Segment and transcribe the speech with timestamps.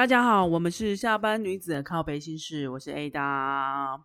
[0.00, 4.00] 大家好，我们是下班女子的靠背心事，我是 Ada。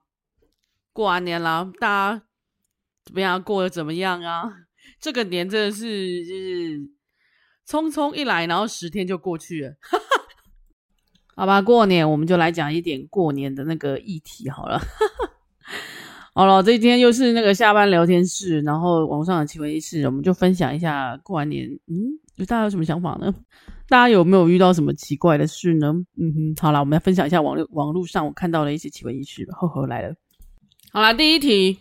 [0.91, 2.23] 过完年了，大家
[3.05, 3.41] 怎么样？
[3.41, 4.51] 过得怎么样啊？
[4.99, 6.79] 这个年真的是就是
[7.65, 9.75] 匆匆一来，然后十天就过去了。
[11.33, 14.77] 好吧，过年我们就来讲一点过年的那个议题好了。
[16.35, 23.33] 好了，这一天又是那个下班聊天室，然后网上的奇闻异事，我们就分享一下过完年，嗯，大家有什么想法呢？
[23.87, 25.93] 大家有没有遇到什么奇怪的事呢？
[26.17, 29.45] 嗯哼，好啦，我们来分享一下网络网络上我看到的一些奇闻异事。
[29.51, 30.15] 呵呵，来了，
[30.91, 31.77] 好啦，第一题，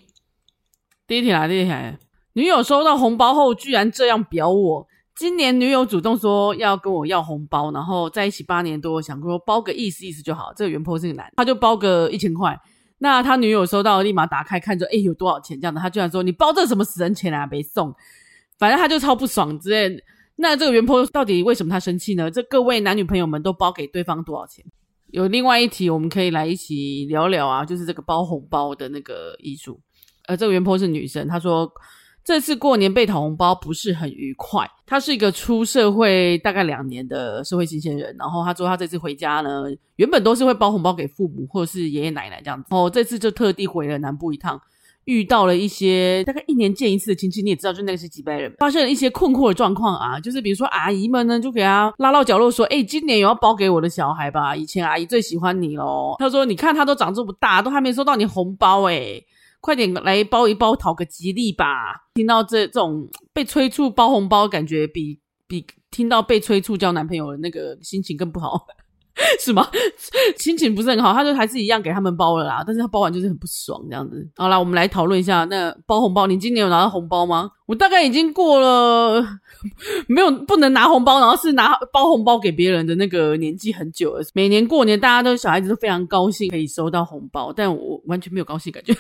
[1.07, 1.99] 第一题来，第一题来，
[2.35, 4.87] 女友收到红包后居然这样表我。
[5.17, 10.53] 今年女友主动说要跟我要红包，然后在一起八年多，想说包个意思意思就好。
[10.57, 12.59] 这个原 po 是个男，他就包个一千块。
[12.99, 15.61] 那他女友收到，立马打开看着，诶，有多少钱？
[15.61, 17.47] 这样的，他居然说：“你包这什么死人钱啊？
[17.47, 17.95] 没送。”
[18.59, 20.03] 反正他就超不爽之类。
[20.37, 22.31] 那这个原 po 到底为什么他生气呢？
[22.31, 24.65] 这各位男女朋友们都包给对方多少钱？
[25.09, 29.81] 有另外一题，我们可以来一起聊聊啊，就是这个包红包的那个艺术。
[30.27, 31.71] 呃，这个原 po 是女生，她说。
[32.27, 34.67] 这次过年被讨红包不是很愉快。
[34.87, 39.65] 她是一个出社会大概两年的社会新鲜人，然后她说她这次回家呢，
[39.97, 44.59] 原本都是会包红包给父母或者是爷爷奶奶这样子，然后这次就特地回了南部一趟，
[45.05, 54.55] 遇到了一些大概一年见一次的亲戚，你也知道，就那个是几辈人，发生了一些困惑的状况啊，就是比如说阿姨们呢就给他拉到角落说，诶，今年有要包给我的小孩吧？
[54.55, 56.17] 以前阿姨最喜欢你咯。
[56.19, 59.25] 他说，你看他都长这么大，都还没收到你红包诶。
[59.61, 62.09] 快点来包一包，讨个吉利吧！
[62.13, 68.67] 听到这这种被催促包红包，感觉比比听到被催促交男朋友的那个心情更不好，
[69.39, 69.69] 是吗？
[70.37, 72.65] 心情不是很好，他就还是一样给他们包了啦。
[72.67, 74.29] 但是他包完就是很不爽这样子。
[74.37, 77.51] 好啦，我们来讨论一下，那包红包，你今年有拿到红包吗？
[77.67, 79.25] 我大概已经过了
[80.09, 84.23] 没有不能拿红包，然后是拿包红包给别人的那个年纪很久了。
[84.35, 88.93] 每年过年，大家都小孩子都非常高兴可以收到红包，但我完全没有高兴感觉。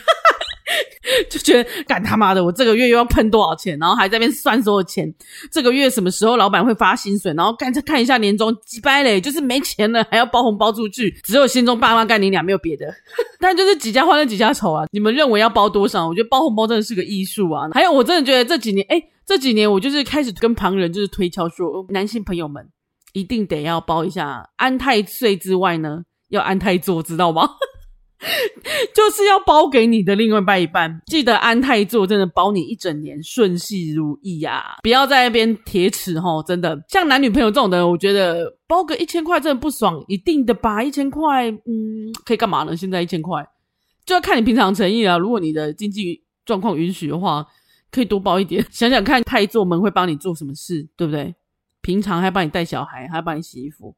[1.31, 5.13] 就觉得干他妈的，我这个月又要喷多少钱，然后还在那边算所有钱。
[5.51, 7.33] 这个月什么时候老板会发薪水？
[7.35, 12.87] 然后干看一下年终，鸡掰嘞，就是没钱了还要包红包出去，只有心中爸妈干你俩没有别的。
[13.41, 14.85] 但就是几家欢乐几家愁啊！
[14.93, 16.09] 你们认为要包多少？
[16.09, 17.69] 我觉得包红包真的是个艺术啊！
[17.73, 22.67] 还有，我真的觉得这几年，哎，这几年我就是开始跟旁人就是推敲说，男性朋友们
[23.13, 27.49] 一定得要包一下安太岁之外呢，要安太座，知道吗？
[28.95, 34.77] 就是要包给你的另外一半，记得安太座，真的保你一整年顺气如意呀、啊！
[34.83, 40.83] 不要在那边铁齿吼，真的像男女朋友这种的，我觉得包个一千块真的不爽，一定的吧？
[40.83, 42.77] 一千块，嗯，可以干嘛呢？
[42.77, 43.47] 现在一千块
[44.07, 45.19] 就要看你平常诚意了。
[45.19, 47.47] 如果你的经济状况允许的话，
[47.91, 48.65] 可以多包一点。
[48.71, 51.35] 想想看，太座们会帮你做什么事，对不对？
[51.83, 53.95] 平常还帮你带小孩，还帮你洗衣服，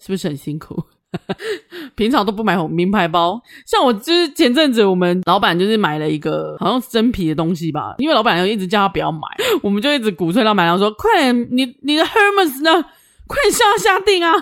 [0.00, 0.82] 是不是很辛苦？
[1.96, 9.20] 平常都不买红名牌包，像我就是前阵子我们老板就是买了一个好像是真皮的东西吧，因为老板娘一直叫他不要买，
[9.62, 12.84] 我们就一直鼓吹老板娘说：“快点，你你的 Hermes 呢？
[13.26, 14.32] 快下下定啊！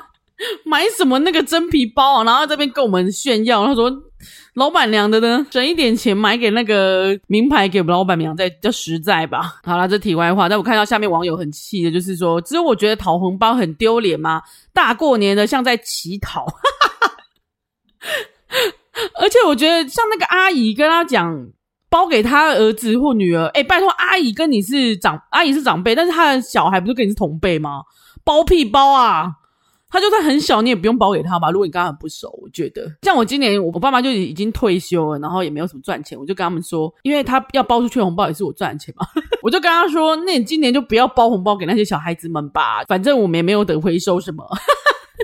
[0.65, 3.91] 买什么那个真皮包啊？”然后这边跟我们炫耀，他说。
[4.56, 9.61] 老板娘的呢，省一点钱买给那个名牌给我们老板娘，再叫实在吧。
[9.62, 10.49] 好啦，这题外话。
[10.49, 14.41] 但我看到下面网友很气的，就是说，只有我觉得讨红包很丢脸吗？
[14.72, 16.47] 大过年的像在乞讨。
[19.21, 21.49] 而且我觉得像那个阿姨跟他讲，
[21.91, 27.83] 包给他儿子或女儿，哎，拜托，阿姨跟你是长，阿姨是长辈，但是他的小孩不是跟你是同辈吗？
[28.25, 29.33] 包屁包啊！
[29.88, 31.50] 他就算很小，你也不用包给他吧？
[31.50, 39.06] 如果你跟他很不熟，我觉得像我今年我爸妈就已经退休了，然后也没有什么赚钱，我就跟他们说，因为他要包出去的红包也是我赚钱嘛，
[39.42, 44.44] 我就跟他说，那你今年就不要包红包给那些小孩子们吧，反正我们也没有得回收什么，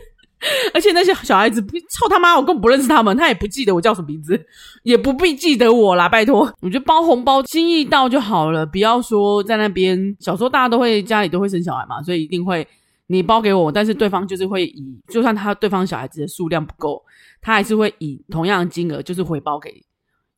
[0.72, 1.60] 而且那些小孩子
[1.90, 4.40] 操他妈，我根本不认识他们，他也不记得我叫什么名字，
[4.84, 12.66] 也不必记得我啦，拜托，我觉得包红包心意到就好了，不要说在那边，小时候大家都会家里都会生小孩嘛，所以一定会。
[13.12, 17.04] 你包给我，但是对方就是会以，就算他对方小孩子的数量不够，
[17.40, 19.84] 他还是会以同样的金额，就是回包给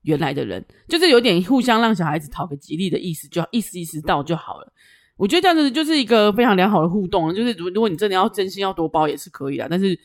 [0.03, 4.73] 原来的人，就是有点互相让小孩子讨个吉利的意思，就意思意思到就好了。
[5.17, 9.97] 我觉得这样子就是一个非常良好的互动，就是如如果你真的要真心要多包也是可以的，但是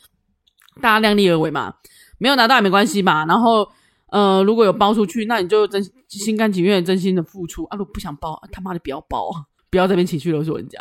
[0.80, 1.74] 大家量力而为嘛，
[2.20, 3.26] 没有拿到也没关系嘛。
[3.26, 3.68] 然后
[4.12, 7.78] 呃，如果有包出去，那你就真心甘情愿、真心的付出啊。
[7.78, 9.30] 如不想包，他妈的不要包，
[9.72, 10.80] 不要这边情绪勒索人家。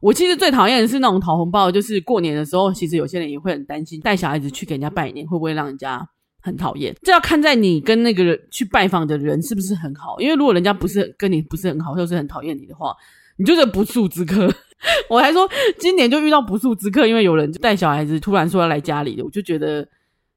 [0.00, 6.06] 我其实最讨厌的是那种讨红包，就是过年的时候，其实有些人也会很担心，带小孩子去给人家拜年会不会让人家
[6.40, 6.94] 很讨厌。
[7.02, 12.96] 这要看在你跟那个人去拜访的人是不是很好，因为如果人家不是跟你不是很好，或是很讨厌你的话，
[13.36, 14.50] 你就是不速之客。
[15.10, 15.46] 我还说
[15.78, 19.86] 今年就遇到不速之客，因为有人带小孩子突然说要来家里的，我就觉得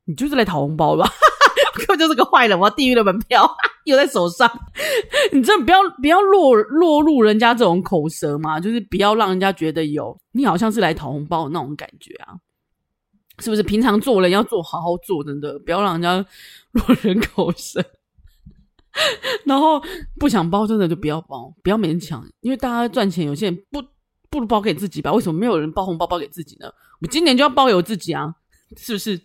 [0.03, 1.09] 你就是来讨红包吧，
[1.97, 3.49] 就是个坏人，我要地狱的门票
[3.85, 4.49] 又在手上，
[5.31, 12.33] 你真的不要不要落落入人家这种口舌嘛，就是不要让人家觉得有你好像是来讨红包的那种感觉啊，
[13.39, 13.63] 是不是？
[13.63, 16.25] 平常做人要做好好做，真的不要让人家
[16.71, 17.83] 落人口舌。
[19.45, 19.81] 然后
[20.19, 23.83] 不想包，真的就不要包，不要勉强，因为大家赚钱，有些人不。
[24.29, 25.13] 不如包给自己吧？
[25.13, 26.67] 为什么没有人包红包包给自己呢？
[27.01, 28.33] 我今年就要包给我自己啊！
[28.75, 29.15] 是不是？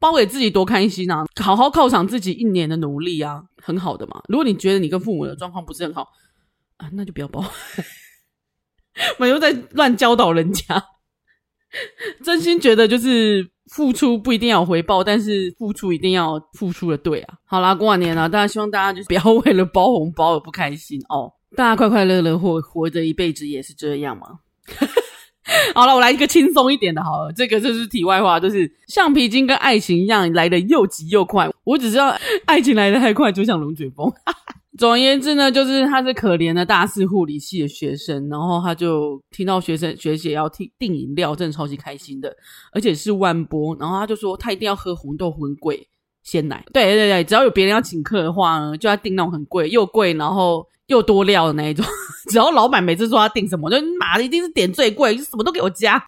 [0.00, 1.24] 包给自己多开心啊！
[1.40, 4.22] 好好犒赏自己一年的努力啊，很好的嘛。
[4.28, 6.08] 如果你觉得你跟父母的状况不是很好
[6.76, 7.44] 啊，那就不要包。
[9.18, 10.84] 我又在乱教导人家。
[12.24, 17.34] 真心觉得就是付出不一定要有回报，但是付出一定要付出的对啊。
[17.44, 21.30] 好啦，过完年了，大家希望大家就是不要为了包红包而不开心哦。
[21.56, 24.28] 大家快快乐乐活活着一辈子也是这样吗？
[25.74, 31.48] 好了，我来一个轻松一点的，好了，这个就是题外话，就是橡皮筋跟爱情一样来得又急又快。
[31.64, 32.14] 我只知道
[32.44, 34.12] 爱情来得太快，就像龙卷风。
[34.78, 42.32] 总而言之呢，就是他是可怜的大四护理系的学生，然后他就听到学生学姐要订订饮料，真的超级开心的，
[42.72, 45.88] 而且是万波，然后他就说他一定要喝红豆粉贵
[46.22, 46.64] 鲜奶。
[46.72, 50.66] 对对对，只要有别人要请客的话呢，就要订那种很贵又贵，然后。
[50.88, 51.84] 又多料的那一种，
[52.28, 56.02] 只要老板每次说他订什么，就妈的一定是点最贵，什么都给我加。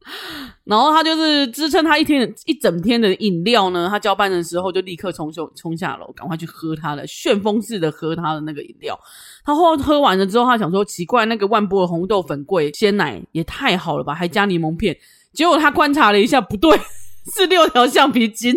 [0.65, 8.99] 然后他就是支撑他一天一整天的饮料呢，他交班的时候就立刻冲就冲下楼，赶快去喝他的旋风式的喝他的那个饮料。
[9.45, 14.97] 他后喝完了之后，他想说奇怪，那个万波的红豆粉贵鲜奶也太好了吧，还加柠檬片。
[15.33, 16.79] 结果他观察了一下，不对，
[17.37, 18.55] 是六条橡皮筋。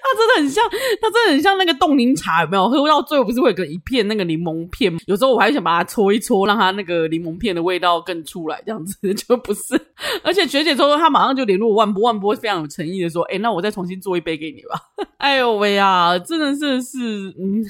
[0.00, 0.64] 它真的很像，
[1.00, 2.68] 它真的很像那个冻柠茶，有没有？
[2.68, 4.92] 喝到最后不是会有个一片那个柠檬片？
[5.06, 9.74] 有时候我还想把它搓一搓，让它那个柠檬片的味道更出来，这样子就不是。
[10.22, 14.80] 而且学姐说，她马上就联络万波，万波非常有诚意的说：“哎、那我再重新做一杯给你吧。”
[15.18, 16.98] 哎呦喂呀，真的是是
[17.38, 17.64] 嗯，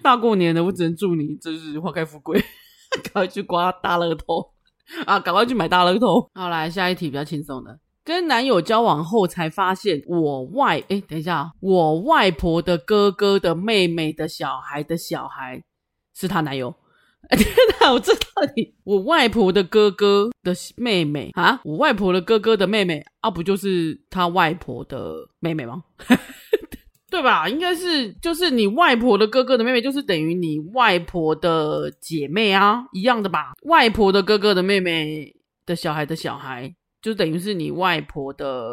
[0.00, 2.42] 大过年的，我只能祝你就是花开富贵，
[3.02, 4.52] 赶快去刮大乐透
[5.06, 5.18] 啊！
[5.18, 6.30] 赶快去买大乐透。
[6.34, 7.78] 好，来下一题比较轻松的。
[8.04, 15.62] 跟男友交往后才发现，我外诶、欸、等一下，我外婆的哥哥的妹妹的小孩的小孩
[16.14, 16.74] 是她男友。
[17.30, 17.46] 天
[17.80, 21.60] 哪，我这到底我外婆的哥哥的妹妹啊？
[21.64, 25.84] 我外婆的哥哥的妹妹啊，不就是他外婆的妹妹吗？
[27.08, 27.48] 对吧？
[27.48, 33.52] 应该是，就是你外婆的哥哥的妹妹，就是等于你外婆的姐妹啊，一样的吧？
[33.62, 36.74] 外婆的哥哥的妹妹的小孩的小孩。
[37.02, 38.72] 就等于是你外婆的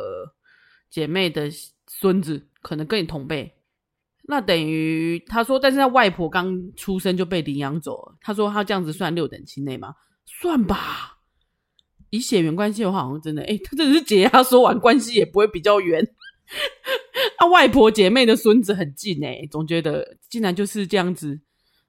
[0.90, 1.50] 姐妹的
[1.88, 3.56] 孙子，可能跟你同辈。
[4.24, 8.16] 那等于他说，但是他外婆刚出生就被领养走了。
[8.22, 9.96] 他说他这样子算六等亲内吗？
[10.28, 11.18] 算吧。
[12.12, 14.30] 以血缘关系的话，好像真的，诶他真的是姐。
[14.30, 16.08] 他说完关系也不会比较远。
[17.38, 21.42] 他 外婆姐妹的孙子很近诶，总觉得竟然就是这样子。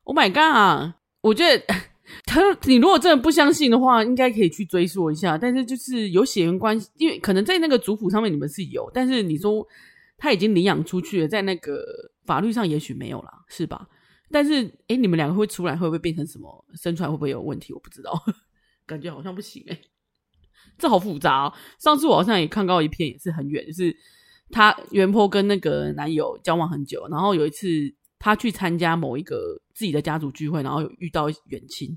[0.04, 0.94] Oh my god！
[1.20, 1.89] 我觉得。
[2.26, 5.36] 他，你如果真的不相信的话，应该可以去追溯一下。
[5.36, 9.66] 但是就是有血缘关系，因为可能在那个族谱上面你们是有，但是你说
[10.16, 11.84] 他已经领养出去了，在那个
[12.24, 13.88] 法律上也许没有啦，是吧？
[14.30, 16.64] 但是诶，你们两个会出来会不会变成什么？
[16.74, 17.72] 生出来会不会有问题？
[17.72, 18.12] 我不知道，
[18.86, 19.80] 感觉好像不行诶。
[20.78, 21.52] 这好复杂哦。
[21.78, 23.96] 上次我好像也看到一篇，也是很远，就是
[24.50, 27.94] 他原坡跟那个男友交往很久，然后有一次。
[28.20, 31.96] 他去参加某一个自己的家族聚会，然后有遇到远亲，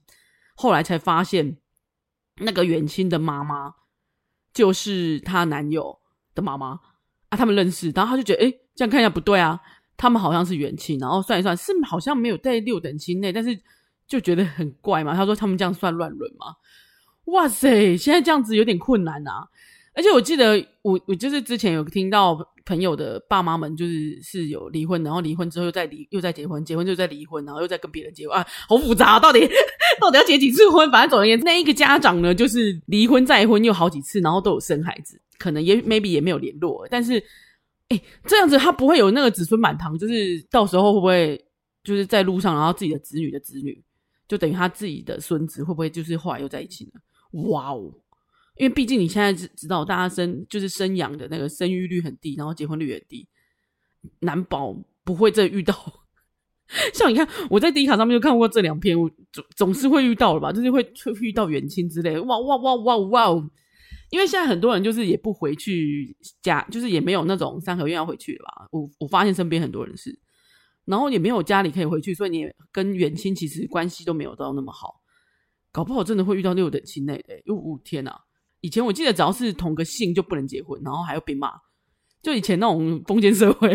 [0.55, 1.57] 后来才发现
[2.37, 3.73] 那个远亲的妈妈
[4.53, 5.99] 就是他男友
[6.33, 6.79] 的妈妈
[7.27, 9.59] 啊，他们认识，然后他就觉得，诶，这样看一下不对啊，
[9.97, 13.59] 他们好像是远亲，然后算一算是好像没有在六等亲内，但是
[14.07, 15.13] 就觉得很怪嘛。
[15.13, 16.55] 他说他们这样算乱伦吗？
[17.25, 19.49] 哇塞，现在这样子有点困难啊。
[19.93, 22.52] 而且我记得我我就是之前有听到。
[22.65, 29.41] 朋友的爸妈们就是是有离婚，然后离婚之后又再离，又再结婚，结婚就再离婚，然后又再跟别人结婚啊，好复杂，到底
[29.99, 30.89] 到底要结几次婚？
[30.91, 37.21] 反正总而言之，那一个家长呢，就是离婚再婚又好几次，然后都有生孩子，可能也 maybe 也没有联络，但是
[37.89, 41.45] 哎，这样子他不会有那个子孙满堂，就是到时候会不会
[41.83, 43.83] 就是在路上，然后自己的子女的子女，
[44.27, 47.01] 就等于他自己的孙子会不会就是后来又在一起呢？
[47.49, 47.91] 哇哦！
[48.57, 53.27] 因为毕竟你现在知知道，大家生就是生养的那个生育率很低，然后结婚率也低，
[54.19, 55.75] 难保不会再遇到。
[56.93, 62.23] 像你看，我在第一卡上面就看过这两篇，我总总是会遇到了吧，就是会会遇到远亲之类的。
[62.23, 63.49] 哇哇哇哇哇！
[64.09, 68.67] 因为现在很多人就是也不回去家，就是也没有那种三合院要回去了吧。
[68.71, 70.17] 我我发现身边很多人是，
[70.85, 75.01] 然后也没有家里可以回去，所以你也跟远亲其实关系都没有到那么好。
[75.71, 77.39] 搞不好真的会遇到六等亲类的。
[77.45, 78.19] 哟、哦，天哪！
[78.63, 81.51] 以前我记得只要是同个姓就不能结婚，然后还要被骂。
[82.21, 83.69] 就以前那种封建社会，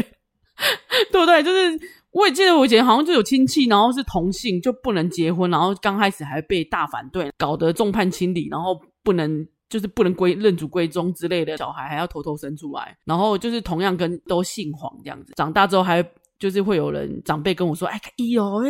[1.12, 1.42] 对不对？
[1.44, 1.78] 就是
[2.10, 9.46] 我也记得我以前好像就有亲戚，然后是同姓就不能结婚，然后刚开始还被大反对，搞得众叛亲离，然后不能。
[9.70, 15.34] 就是不能归认祖归宗之类的，小孩还要偷偷生出来，然后就是同样跟都姓黄这样子。
[15.36, 16.02] 长大之后还
[16.38, 18.00] 就是会有人长辈跟我说：“哎，
[18.32, 18.62] 哟、哦，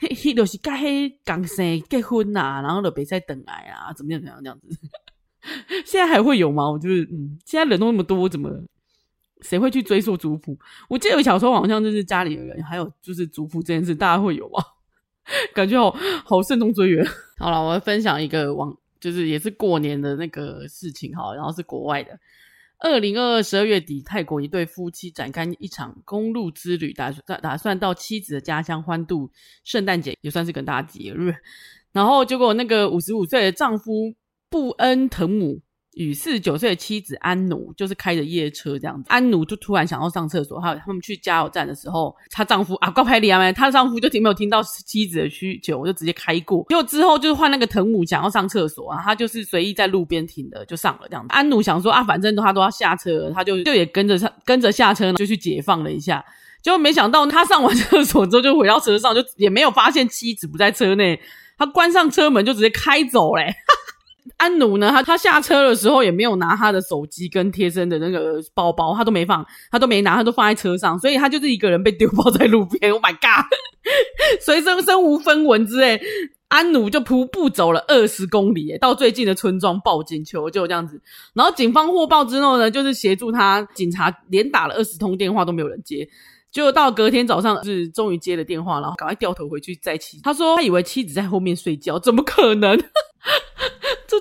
[0.00, 4.76] 嘿，嘿，就是该嘿刚生结婚呐、啊，然后就别再等来啊，怎么样怎么样这样子。”
[5.84, 6.70] 现在还会有吗？
[6.70, 8.50] 我就是嗯，现在人都那么多，怎么
[9.40, 10.58] 谁会去追溯族谱？
[10.88, 14.62] 我记得我小时候好像就是家里的人，还有就是族谱这件事，大家会有吗？
[15.54, 17.06] 感觉好好慎重追远。
[17.38, 18.76] 好了，我要分享一个网。
[19.00, 22.10] 就是也是过年的那个事情哈，然后是国外的。
[22.80, 29.30] 二零二二十二月底，泰国一对夫妻展开一场公路之旅，打算打算到妻子的家乡欢度
[29.64, 31.34] 圣诞节，也算是跟大家节日。
[31.92, 34.14] 然后结果那个五十五岁的丈夫
[34.50, 35.60] 布恩滕姆。
[35.94, 56.24] 与四十九岁的妻子安奴就是开着夜车这样子，安奴就突然想要上厕所，他他们去加油站的时候，她丈夫啊，高拍里啊没，她丈夫就听没有听到妻子的需求，我就直接开过，结果之后就是换那个藤姆想要上厕所啊，他就是随意在路边停的就上了这样子，安奴想说啊，反正他都要下车，他就就也跟着上跟着下车就去解放了一下，
[56.62, 61.20] 结果没想到他上完厕所之后就回到车上，就也没有发现妻子不在车内，
[61.58, 63.52] 他关上车门就直接开走嘞。
[64.36, 64.90] 安努呢？
[64.90, 72.92] 他他下车的时候也没有拿他的手机跟贴身的那个包包，他都没放，他都没拿，他都放在车上，所以他就是一个人被丢包在路边。
[72.92, 73.46] Oh my god！
[74.40, 76.00] 随身身无分文之类，
[76.48, 81.00] 安努就徒步走了二十公里，到最近的村庄报警求救，这样子。
[81.34, 86.08] 然后警方获报之后呢，就是协助他，警察连打了二十通电话都没有人接，
[86.52, 90.20] 就到隔天早上是终于接了电话，然后赶快掉头回去载妻。
[90.22, 92.78] 他说他以为妻子在后面睡觉，怎么可能？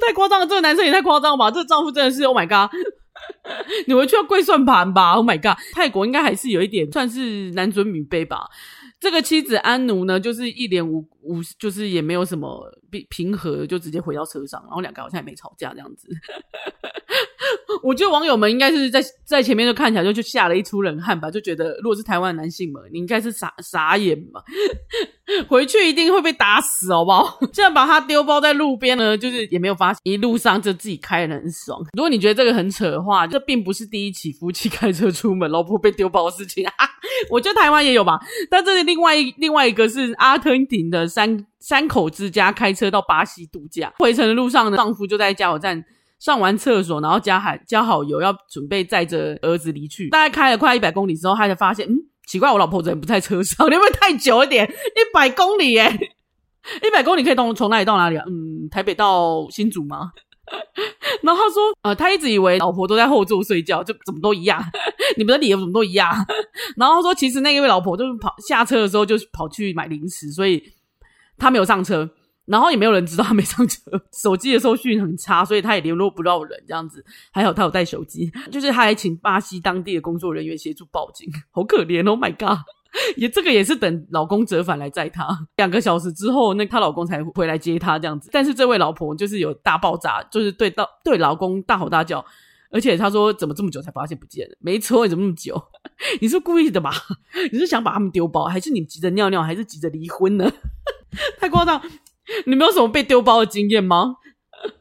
[0.09, 1.51] 太夸张了，这个男生也太夸张了吧！
[1.51, 2.75] 这个丈夫真的是，Oh my god！
[3.85, 5.55] 你们去要跪算盘吧，Oh my god！
[5.73, 8.49] 泰国应该还是有一点算是男尊女卑吧。
[8.99, 16.07] 这个妻子安奴呢，就是一脸无无，就是也没有什么平平和，就直接回到车上，然后两个好像也没吵架这样子。
[17.83, 24.43] 我觉得网友们应该是在在前面就看起来就就吓了一出冷汗吧，就觉得如果是台湾男性们，你应该是傻傻眼吧，
[25.47, 27.39] 回去一定会被打死，好不好？
[27.53, 31.79] 现在把他丢包在路边呢，就是也没有发现，一路上就自己开得很爽。
[31.93, 36.73] 如果你觉得这个很扯的话，这并不是第一起夫妻开车出门，老婆被丢包的事情啊。
[37.29, 38.19] 我觉得台湾也有吧，
[38.49, 45.83] 但这是另外一另外一个是阿根廷的三三口之家开车到巴西度假，回程的路上呢，丈夫就在加油站。
[46.19, 50.09] 上完厕所，然后加好加好油，要准备载着儿子离去。
[50.09, 51.95] 大概开了快一百公里之后，他才发现，嗯，
[52.27, 53.65] 奇怪，我老婆怎么不在车上？
[53.71, 54.69] 你会不会太久一点？
[54.69, 55.89] 一百公里耶，
[56.83, 58.25] 一百公里可以从从哪里到哪里啊？
[58.27, 60.11] 嗯，台北到新竹吗？
[61.23, 64.61] 然后他说，呃，他一直以为老婆都在后座睡觉，就怎么都一样。
[65.15, 66.11] 你们的理由怎么都一样？
[66.75, 70.61] 然后他说，其实那一位老婆就是跑下车的时候就跑去买零食，所以
[71.39, 72.11] 他没有上车。
[72.45, 73.79] 然后也没有人知道他没上车，
[74.11, 77.05] 手机的收讯很差，所以他也联络不到人，这样子。
[77.31, 82.57] 还好他有带手机，就是他还请巴西当地的工作人员协助报警，好可怜，Oh my god！
[83.17, 85.27] 也这个也是等老公折返来载她，
[85.57, 88.31] 两个小时之后，那她老公才回来接她这样子。
[88.33, 92.25] 但是这位老婆就是有大爆炸，就是对到对老公大吼大叫，
[92.71, 94.55] 而且她说怎么这么久才发现不见了？
[94.59, 95.55] 没错，你怎么那么久？
[96.19, 96.91] 你是故意的吧？
[97.51, 100.51] 你是想把他们丢包，还是你急着尿尿，还是急着离婚呢？
[101.39, 101.81] 太夸张。
[102.45, 104.15] 你没有什么被丢包的经验吗？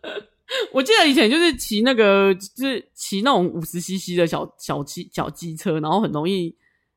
[0.72, 6.54] 我记得以前就是骑那个，就是骑那种五十 CC 的小小机小机车，然后很容易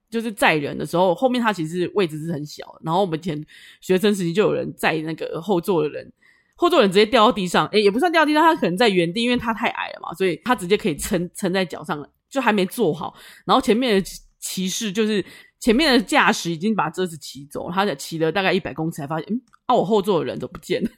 [0.10, 2.78] 就是载人的时候，后面它其实位置是很小。
[2.84, 3.46] 然后我们以前
[3.80, 6.12] 学生时期就有人载那个后座的人，
[6.56, 13.14] 后座人直接掉到地上，诶，也不算掉地上，他可能在原地，因为他太矮了嘛，所以他直接可以撑撑在脚上，就还没坐好。
[13.46, 14.10] 然后前面的
[14.40, 15.24] 骑士就是。
[15.62, 20.90] 前面的驾驶已经把车子骑走，他才骑了大概一百公尺才发现，嗯，啊，我后座的人都不见了。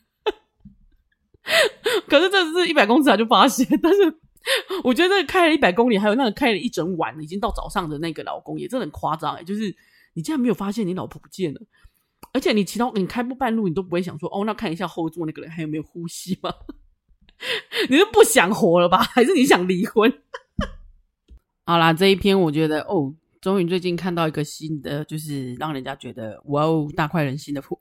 [2.08, 4.00] 可是这是一百公尺他就发现，但是
[4.86, 9.76] 我觉得这个开了一百公里，还有那个开了一整晚，已经到早上的那个老公也真的很夸张诶，就是
[10.14, 11.60] 你竟然没有发现你老婆不见了，
[12.32, 16.50] 而且你骑到你开不半路，你都不会想说，哦，那看一下后座那个人还有没有呼吸吗？
[17.90, 19.00] 你是不想活了吧？
[19.00, 20.10] 还是你想离婚？
[21.68, 23.14] 好啦，这一篇我觉得哦。
[23.44, 27.78] 终于最近看到一个新的，就是让人家觉得哇哦，大快人心的婚。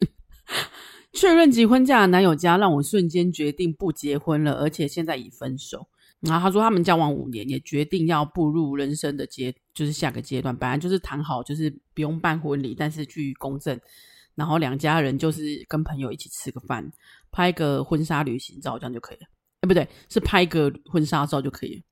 [1.14, 5.86] 确认结婚嫁男友家，让我瞬间决定不结婚了，而且现在已分手。
[6.18, 10.56] 然后他说他们交往五年，也决定要步入人生的阶，就是下个阶段。
[10.56, 13.78] 本来就是谈好，就是不用办婚礼，但是去公证。
[14.34, 16.90] 然后两家人就是跟朋友一起吃个饭，
[17.30, 19.26] 拍个婚纱旅行照，这样就可以了。
[19.60, 21.82] 哎，不对，是拍个婚纱照就可以了。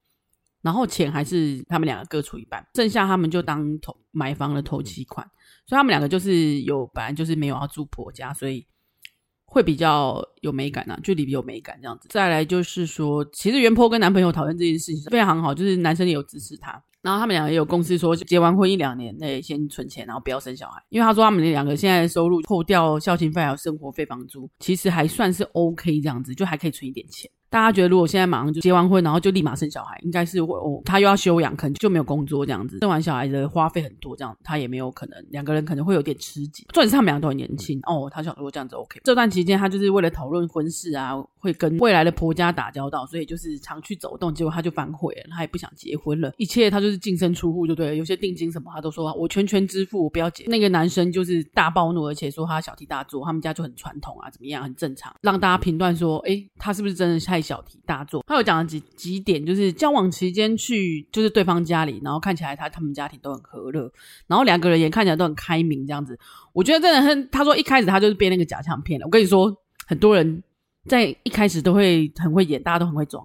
[0.63, 5.27] 然后钱还是他们两个各出一半，剩下他们就当投买房的头期款。
[5.67, 8.67] 所以他们两个就是有本来就是没有要住婆家，所以
[9.45, 12.09] 会比较有美感啊，距离比较有美感这样子。
[12.11, 16.83] 再来就是说，其实原 po 跟男朋友讨论这件事情非常好，就是男生也有支持他。
[17.03, 20.83] 然后他们两个也有共识说，结完婚一两年内先存钱，然后不要生小孩。
[20.91, 27.31] 因为他说他们两个现在的收入扣掉孝亲费还有生活费房租，其实还算是 OK 这样子，就还可以存一点钱。
[27.51, 32.79] 大家觉得，如果现在马上就结完婚，然后就立马生小孩，应该是会哦，他又要休养，可能就没有工作这样子。
[32.79, 36.65] 生完小孩的花费很多，这样他也没有可能，两个人可能会有点吃紧。
[36.73, 39.01] 重点是他们两个都很年轻哦，他想说这样子 OK。
[39.03, 44.33] 这段期间，他就是为了讨论婚事啊，会跟未来的婆家打交道，所以就是常去走动。
[44.33, 47.95] 结果他就反悔了，他也不想结婚了，一切他就是净身出户就对了。
[47.97, 50.45] 有些定金什么，他都说我全权支付，我不要结。
[50.47, 58.25] 那个男生就是大暴怒，而且说他小题大做，他们家就很传统啊，怎么样，很正常，让大家评断说，哎，他是不是真的太小题大做？
[58.27, 63.91] 他有讲了几几点，就是交往期间去就是对方家里，然后看起来他他们家庭都很和乐，
[64.27, 66.19] 然后两个人也看起来都很开明这样子。
[66.53, 69.07] 我觉得真的很，他说一开始他就是被那个假象骗了。
[69.07, 69.55] 我跟你说，
[69.87, 70.43] 很多人
[70.89, 73.25] 在一开始都会很会演，大家都很会装。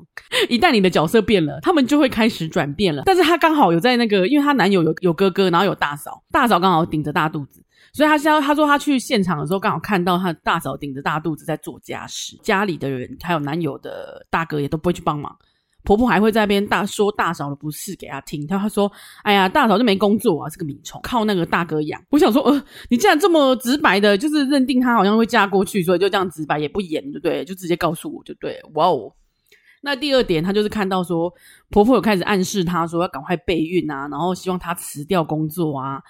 [0.50, 3.04] 一旦你的角色变了，他们就会开始转变了。
[3.06, 7.64] 但是他刚好有在那个，因为他男友有有哥哥，然后有大嫂，大嫂刚好顶着大肚子。
[7.96, 15.34] 所以他现在他说他去现场的时候，刚好看到他大嫂顶着大肚子在做家事，家里的人还有男友的大哥也都不会去帮忙，
[15.86, 18.46] 婆婆还会在那边大说大嫂的不是给他听。
[18.46, 18.92] 他他说
[19.24, 27.46] ：“哎呀，大嫂就没工作啊，是个米虫，靠那个大哥养。”我想说，呃，你既然这么直白的，就是认定他好像会嫁过去，所以就这样直白也不演，对不对？
[27.46, 28.62] 就直接告诉我就对。
[28.74, 29.10] 哇哦，
[29.82, 31.34] 那第二点，她就是看到说
[31.70, 36.02] 婆婆有开始暗示她说要赶快备孕啊，然后希望她辞掉工作啊。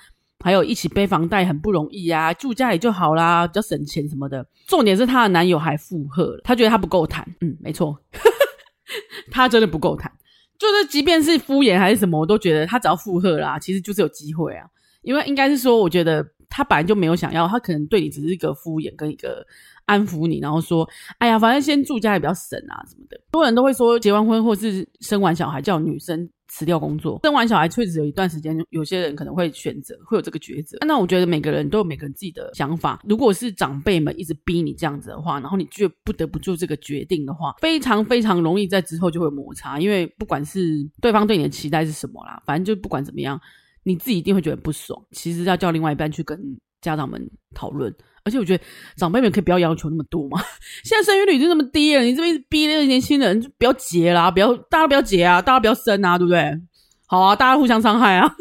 [0.43, 4.45] 还有一起背房贷很不容易啊，住家里就好啦，比较省钱什么的。
[4.67, 7.25] 重点是她的男友还附和了，他觉得她不够谈。
[7.41, 7.97] 嗯，没错，
[9.31, 10.11] 她真的不够谈。
[10.57, 14.65] 就是即便是敷衍还是什么，我都觉得她只要附和啦，其实就是有机会啊。
[15.01, 19.45] 因为应该是说，我觉得他本来就没有想要，他可能对你只是一个敷衍跟一个
[19.85, 20.87] 安抚你，然后说，
[21.17, 23.19] 哎呀，反正先住家也比较省啊什么的。
[23.31, 26.29] 多人都会说，结完婚或是生完小孩叫女生。
[26.47, 30.77] 辞掉工作，生完小孩确实有一段时间，有些人可能会选择，会有这个抉择。
[30.85, 33.01] 那我觉得每个人都有每个人自己的想法。
[33.03, 39.79] 如果是长辈们一直逼你这样子的话，然后你却不得不做这个决定的话，非常非常容易在之后就会摩擦。
[39.79, 43.41] 因为不管是对方对你的期待是什么啦，反正就不管怎么样，
[43.85, 45.01] 你自己一定会觉得不爽。
[45.11, 46.37] 其实要叫另外一半去跟
[46.81, 47.95] 家长们讨论。
[48.23, 48.63] 而且我觉得
[48.97, 50.41] 长辈们可以不要要求那么多嘛。
[50.83, 56.59] 现在生育率就那么低了，你这边逼那个年轻人就不要结啦，不要大家不要结啊，大家不要生啊，对不对？
[57.05, 58.35] 好啊，大家互相伤害啊。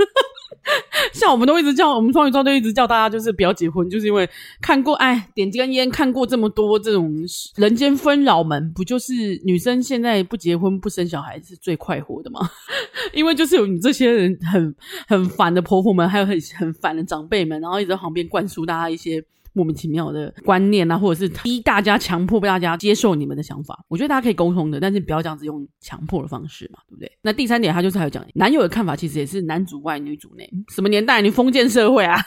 [1.13, 4.29] 像我们都一直叫我们双鱼座都一直叫大家就是不要结婚，就是因为
[4.61, 7.15] 看过哎点根烟看过这么多这种
[7.57, 9.13] 人间纷扰们，不就是
[9.45, 12.41] 女生现在不结婚不生小孩是最快活的吗？
[13.13, 14.75] 因为就是有你这些人很
[15.07, 19.25] 很烦的婆婆们，还有很很烦的长辈们，然后一直在旁边灌输大家一些。
[19.55, 27.11] 莫名其妙的观念啊，或者是逼大家强迫被大家接受你们的想法，我觉得大家可以沟通的，但是不要这样子用强迫的方式嘛，对不对？
[27.23, 31.23] 那第三点，他就是还有讲男友的看法，其实也是男主外女主内，什么年代？
[31.23, 32.21] 你封建社会啊？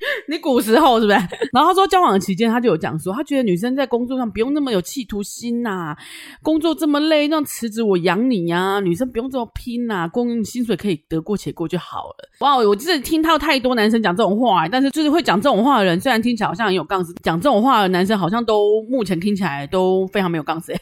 [0.28, 1.18] 你古时候是不是？
[1.52, 5.96] 然后他说交往期间，他就有讲说，他觉得女生在工作上不用那么有企图心呐、
[6.42, 12.28] 工作这么累，让辞职我养你呀、女生不用这么拼呐、啊，工薪水可以得过且过就好了。
[12.40, 20.74] 哇，我就是听到太多男生讲这种话，但是就是会讲这种话的人，虽然听起来好像很有杠子，讲这种话的男生好像都目前听起来都非常没有杠子。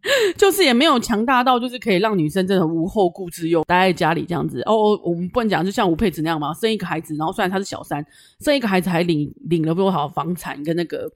[0.38, 4.62] 就是也没有强大到，就是可以让女生真的无后顾之忧，待在家里这样子。
[4.62, 8.04] 哦，我们不能讲，就像吴佩慈那样嘛，生一个孩子，然后虽然他是小三，
[8.40, 11.10] 生一个孩子还领领了多少房产跟那个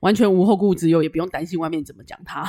[0.00, 2.44] 完全无后顾之忧，也不用担心外面怎么讲他。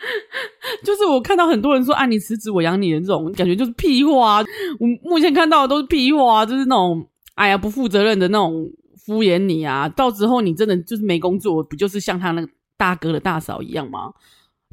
[0.82, 4.42] 就是我看到很多人说，啊，你辞职我养你的这种感觉就是屁话。
[4.78, 8.70] 我目前看到的都是屁话，就是那种哎呀不负责任的那种
[9.04, 9.86] 敷衍你啊。
[9.88, 14.12] 到时候你真的就是没工作，不就是像他那个大哥的大嫂一样吗？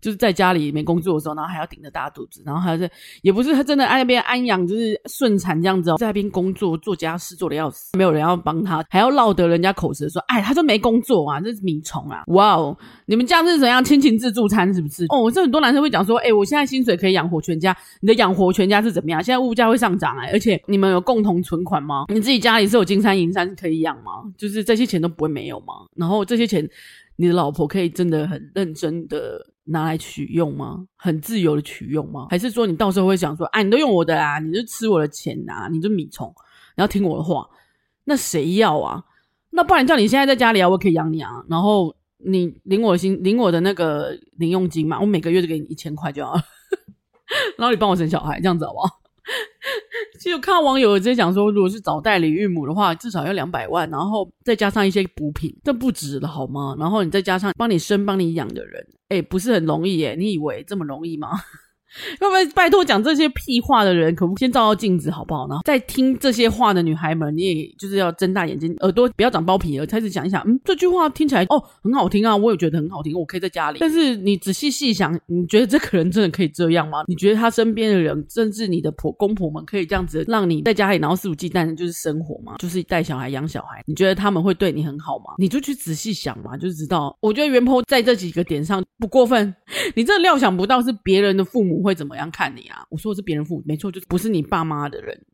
[0.05, 2.87] 就是在家里没工作的时候，然后还要顶着大肚子，然后还是
[3.23, 12.21] 也不是他真的在那边安养，就是顺产这样子哦，在那边工作做家事做的要死，没有人要帮他，还要落得人家口舌说，哎，他说没工作啊，这是米虫啊！
[12.27, 15.05] 哇哦，你们这样是怎样亲情自助餐是不是？
[15.05, 19.23] 哦，这很多男生会讲说，哎，我现在薪水可以养活全家，你的养活全家是怎么样？
[19.23, 22.05] 现在物价会上涨哎，而且你们有共同存款吗？
[22.09, 24.11] 你自己家里是有金山银山可以养吗？
[24.37, 25.73] 就是这些钱都不会没有吗？
[25.95, 26.69] 然后这些钱，
[27.15, 29.51] 你的老婆可以真的很认真的。
[29.67, 30.85] 拿来取用吗？
[30.95, 32.27] 很自由的取用吗？
[32.29, 36.31] 还是说你到时候会想说，哎，你都用我的啊，你就吃我的钱啊，你就米虫，
[36.77, 37.49] 你要听我的话，
[38.03, 39.03] 那谁要啊？
[39.49, 41.43] 那不然叫你现在在家里啊，我可以养你啊。
[41.49, 46.43] 然后你领我薪，领我的那个零用金嘛，我每个月就给你一千块就好了。
[47.57, 48.87] 然后你帮我生小孩，这样子好不好？
[50.19, 56.75] 其实看网友直接讲说，如果是找代理孕母的话，至少要两百万，然后再加上一些补品，这不值了好吗？
[56.79, 60.15] 然后你再加上帮你生、帮你养的人，诶，不是很容易耶？
[60.17, 61.29] 你以为这么容易吗？
[62.21, 65.47] 要不要拜托讲这些屁话的人，可不先照照镜子好不好？
[65.47, 73.77] 然后在听这些话的女孩们，你也就是要睁大眼睛，耳朵不要长包皮了，开始想一想，嗯，这句话听起来哦很好听啊，我也觉得很好听，我可以在家里。
[73.79, 77.03] 但是你仔细细想，你觉得这个人真的可以这样吗？
[77.07, 82.55] 你觉得他身边的人，甚至你的婆公婆们，可以这样子让你在家里然后肆无忌惮的就是生活吗？
[82.59, 85.35] 就是带小孩养小孩，你觉得他们会对你很好吗？
[85.37, 87.15] 你就去仔细想嘛，就知道。
[87.21, 89.53] 我觉得原 PO 在这几个点上不过分，
[89.95, 92.67] 你真的料想不到是别人的父母会怎么样看你。
[92.67, 92.85] 啊！
[92.89, 95.25] 我说的是别人父母，没错，就是不是你爸妈的人，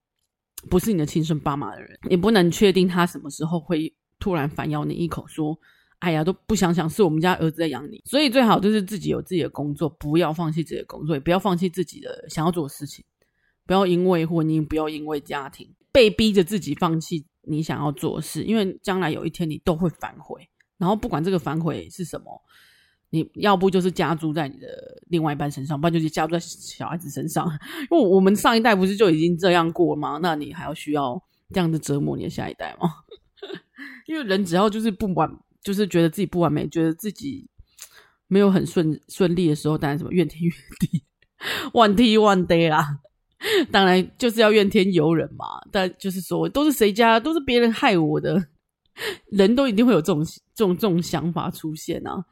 [0.69, 5.57] 不是你的亲生爸妈的人，你不能确定他什么时候会突然反咬你一口，说
[5.99, 13.03] ：“哎呀，都不想想是我们家儿子在养你。”所以最好就是自己有自己的工作，不要放弃自己的工作，也不要放弃自己的想要做的事情，
[13.65, 22.41] 不要因为婚姻，不要因为家庭被逼着自己放弃你想要做的事，因为将来有一天你都会反悔，然后不管这个反悔是什么。
[23.11, 24.67] 你要不就是加注在你的
[25.09, 27.45] 另外一半身上，不然就是加注在小孩子身上。
[27.91, 30.17] 因为我们上一代不是就已经这样过吗？
[30.21, 31.21] 那你还要需要
[31.53, 32.89] 这样子折磨你的下一代吗？
[34.07, 35.29] 因为人只要就是不完，
[35.61, 37.47] 就是觉得自己不完美，觉得自己
[38.27, 41.03] 没有很顺顺利的时候，当然什么怨天 怨地，
[41.73, 42.99] 怨天怨地啦。
[43.71, 45.45] 当然就是要怨天尤人嘛。
[45.69, 48.47] 但就是说，都是谁家，都是别人害我的，
[49.31, 52.23] 人都一定会有这种这种这种想法出现啊。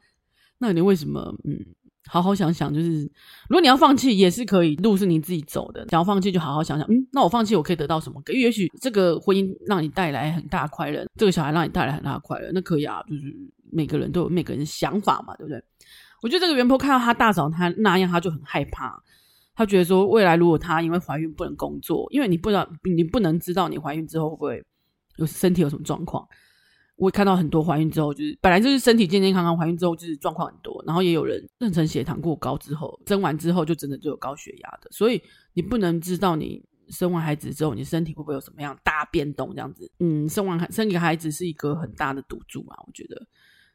[0.60, 1.58] 那你为什么嗯，
[2.06, 3.02] 好好想想，就是
[3.48, 5.86] 如果你要放弃也是可以，路是你自己走的。
[5.88, 8.22] 想要放弃就好好想想，嗯，那我放弃我可以得到什么？
[8.32, 13.02] 也许这个婚姻让你带来很大快乐，这个小孩让你带来很大快乐，那可以啊。
[13.08, 13.34] 就是
[13.72, 15.62] 每个人都有每个人的想法嘛，对不对？
[16.22, 19.02] 我觉得这个原 PO 看到他大嫂他那样，他就很害怕，
[19.54, 24.62] 他觉得说未来如果他因为怀孕不能工作，因为你不知道你不能知道你怀孕之后会不会
[25.16, 26.28] 有身体有什么状况。
[27.00, 34.90] 我也看到很多怀孕之后，就是本来就是身体健健康康，怀孕之后就是状况很多，然后也有人妊娠血糖过高之后，生完之后就真的就有高血压的。
[34.90, 35.20] 所以
[35.54, 39.90] 你不能知道你生完孩子之后，你身体会不会有什么样大变动这样子。
[40.00, 43.16] 嗯，生完孩生一个孩子是一个很大的赌注啊，我觉得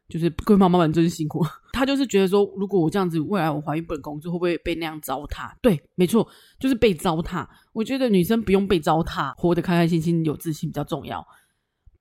[0.07, 1.43] 就是贵妈妈们真辛苦。
[1.73, 5.51] 她就是觉得说，如果我这样子未来我怀孕不能工作，会不会被那样糟蹋？
[5.63, 6.27] 对，没错，
[6.59, 7.47] 就是被糟蹋。
[7.73, 11.25] 我觉得女生不用被糟蹋，活得开开心心、有自信比较重要，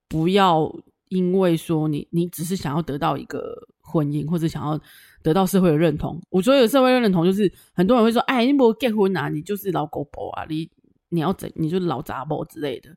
[0.07, 0.71] 不要。
[1.09, 4.79] 因为说你，你只是想要得到一个婚姻，或者想要
[5.21, 6.19] 得到社会的认同。
[6.29, 10.69] 我说有社会的认同，就是很多人会说：“哎，你不结婚啊，你就是老狗婆啊，你
[11.09, 12.89] 你要怎，你就老杂婆之类的，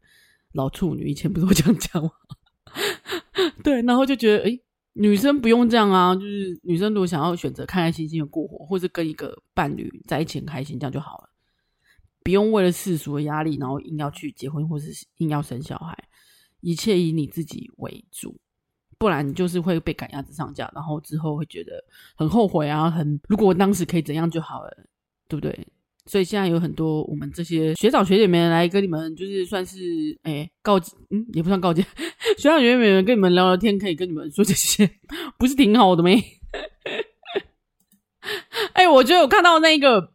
[0.52, 2.10] 老处女。”以前不是会这样讲吗？
[3.62, 4.58] 对，然后就觉得，哎，
[4.94, 11.30] 女生不用这样啊，就是女生如果想要选择开开心心的过活，或者跟一个伴侣在一起很开心，这样就好了，
[12.24, 15.96] 不用为了世俗的压力，然后硬要去结婚，或是硬要生小孩。
[16.60, 18.36] 一切以你自己为主，
[18.98, 21.82] 不然你就是会被赶鸭子上架，然后之后会觉得
[22.16, 24.76] 很后悔啊，很如果我当时可以怎样就好了，
[25.28, 25.66] 对不对？
[26.06, 30.78] 所以现在有很多我们这些学长学姐们来跟你们，就是算是哎告
[31.10, 31.84] 嗯也不算告诫，
[32.38, 34.90] 学长学姐们跟你们聊聊天，可以跟你们说这些，
[35.38, 36.08] 不是挺好的吗？
[38.72, 40.14] 哎，我觉得我看到那个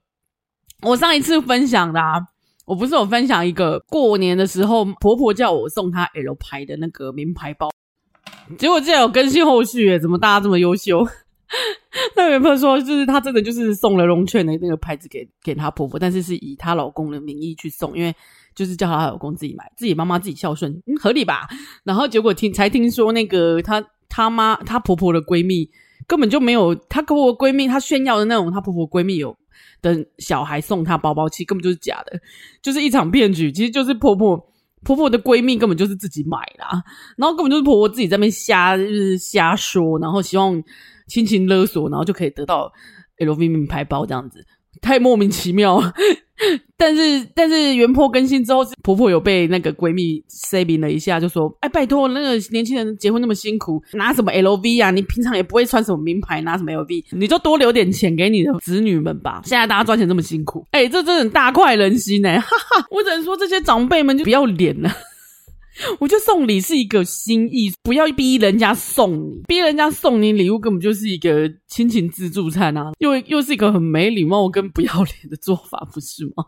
[0.82, 2.28] 我上一次分享的啊。
[2.66, 7.70] 我不是有分享一个过年的时候，婆婆叫我送她 L 牌的那个名牌包，
[8.58, 11.06] 结果竟然有更新后续，怎么大家这么优秀？
[12.16, 18.16] 那原 PO 说，就是她真的就是送了融券的那个牌子给给她婆婆，但是是以她老公的名义去送，因为
[18.56, 21.48] 就是叫她老公自己买，自己妈妈自己孝顺，合理吧？
[21.84, 25.70] 然后结果听才听说那个她她妈她婆婆的闺蜜
[26.08, 29.36] 根本就没有，她跟我闺蜜她炫耀的那种，她婆婆闺蜜有。
[29.84, 32.18] 等小孩送她包包，其实根本就是假的，
[32.62, 33.52] 就是一场骗局。
[33.52, 34.38] 其实就是婆婆
[34.84, 36.82] 婆婆的闺蜜根本就是自己买啦，
[37.18, 40.64] 然后根本就是婆婆自己在那边瞎就是瞎说，然后希望
[41.08, 42.72] 亲情勒索，然后就可以得到
[43.18, 44.46] LV 名牌包这样子，
[44.82, 45.82] 太莫名其妙。
[46.76, 54.92] 但是但是原坡更新之后，婆婆有被那个闺蜜 saving 了一下，就说：“哎，拜托，那个年轻人结婚那么辛苦，拿什么 LV 啊？
[54.92, 57.06] 你平常也不会穿什么名牌，拿什么 LV？
[57.12, 59.42] 你就多留点钱给你的子女们吧。
[59.46, 62.40] 现在大家赚钱这么辛苦，哎，这真的大快人心呢！
[62.42, 64.92] 哈哈，我只能说这些长辈们就不要脸了。
[66.00, 76.46] 我觉得送礼是一个心意，不要逼人家送你，逼人家送你礼物根本就是一个亲情自助餐啊，又又是一个很没礼貌跟不要脸的做法，不是吗？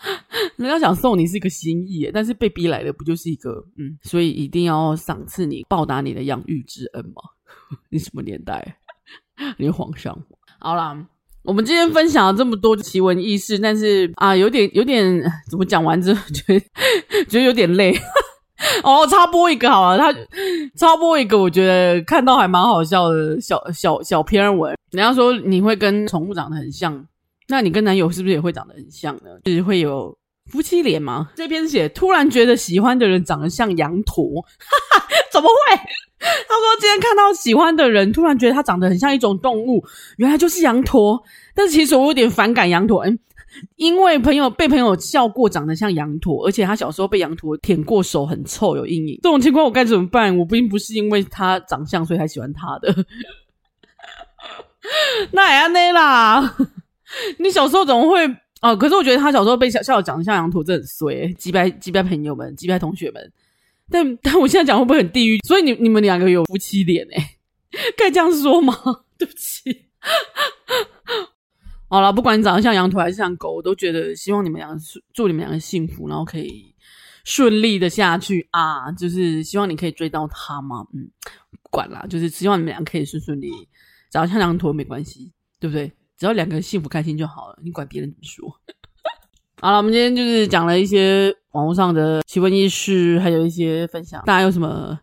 [0.56, 3.98] 人家想送你是一个心意，但是被逼来的不就是一个嗯？
[4.02, 7.22] 所以一定要赏赐你，报答你的养育之恩嘛。
[7.90, 8.76] 你什么年代？
[9.56, 10.16] 你皇上？
[10.60, 11.06] 好啦，
[11.42, 16.60] 我们今天分享了这么多奇闻异事，但是啊，有点有点怎么讲完之后觉得
[17.24, 17.92] 觉得有点累。
[18.82, 20.12] 哦，插播一个好了，他
[20.76, 24.76] 插播一个，我觉得看到还蛮好笑的小小小篇文。
[24.90, 27.06] 人家说你会跟宠物长得很像，
[27.48, 29.30] 那你跟男友是不是也会长得很像呢？
[29.44, 30.16] 就是会有
[30.50, 31.30] 夫妻脸吗？
[31.34, 35.76] 这篇写突然觉得喜欢的人长得像羊驼，哈哈，怎么会？
[36.18, 39.84] 他说今天看到喜欢的人，突然觉得他长得很像一种动物，
[40.16, 41.22] 原来就是羊驼。
[41.54, 43.18] 但是其实我有点反感羊驼，嗯。
[43.76, 49.18] 因为朋友被朋友笑过，长得像羊驼，而且他小时候被羊驼舔过手，很臭，有阴影。
[49.22, 50.36] 这种情况我该怎么办？
[50.38, 52.94] 我并不是因为他长相所以才喜欢他的。
[55.32, 56.56] 那也安内啦，
[57.38, 58.26] 你小时候怎么会
[58.62, 58.76] 哦？
[58.76, 61.32] 可是我觉得他小时候被笑笑长得像羊驼，这很衰。
[61.34, 63.32] 击败击败朋友们，击败同学们。
[63.90, 65.38] 但但我现在讲会不会很地狱？
[65.46, 67.36] 所以你你们两个有夫妻脸诶，
[67.96, 68.74] 该这样说吗？
[69.18, 69.86] 对不起。
[71.88, 74.76] 好了，不管你长得像羊驼还是像狗，我都觉得希望你们两个
[75.14, 76.74] 祝你们两个幸福，然后可以
[77.24, 78.92] 顺利的下去啊！
[78.92, 81.10] 就是希望你可以追到他嘛，嗯，
[81.62, 83.50] 不管啦，就是希望你们俩可以顺顺利。
[84.10, 85.90] 长得像羊驼没关系，对不对？
[86.16, 88.60] 只要两个人幸福开心就好了，你管别人怎么说？
[89.60, 94.22] 好了，我们今天就是讲了一些网络上的奇闻异事，还有一些分享。
[94.26, 94.98] 大家有什么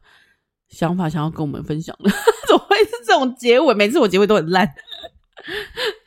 [0.69, 2.09] 想法想要跟我们分享的？
[2.47, 3.73] 怎么会是这种结尾？
[3.73, 4.67] 每次我结尾都很烂。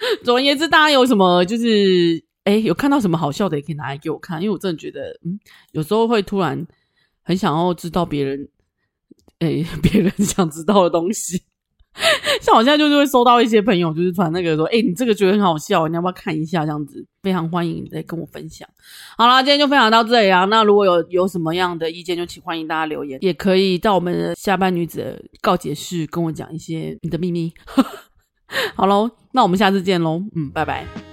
[0.25, 5.39] 总而言之，大家有什么就是哎，有看到什么好笑的，也可以拿来给我看，因为我真的觉得，嗯，
[5.73, 6.67] 有时候会突然
[7.23, 8.49] 很想要知道别人，
[9.41, 11.43] 哎， 别人想知道的东西。
[12.41, 16.65] 像我现在就是会收到一些朋友就是传那个说，哎，你这个觉得很好笑，你要不要看一下？
[16.65, 18.69] 这样子非常欢迎你再跟我分享。
[19.17, 20.45] 好啦，今天就分享到这里啊。
[20.45, 27.53] 那如果有有什么样的意见，就请欢迎大家留言，也可以到我们的下班女子告解室跟我讲一些你的秘密。
[28.75, 31.08] 好喽，那我们下次见喽，嗯，拜拜。